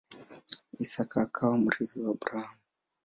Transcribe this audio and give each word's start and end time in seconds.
Isaka 0.83 1.15
akawa 1.25 1.55
mrithi 1.61 1.97
wa 2.03 2.09
Abrahamu. 2.15 2.59